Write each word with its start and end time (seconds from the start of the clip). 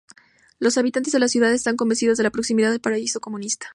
Los 0.57 0.79
habitantes 0.79 1.13
de 1.13 1.19
la 1.19 1.27
ciudad 1.27 1.53
están 1.53 1.77
convencidos 1.77 2.17
de 2.17 2.23
la 2.23 2.31
proximidad 2.31 2.71
del 2.71 2.81
paraíso 2.81 3.19
comunista. 3.21 3.67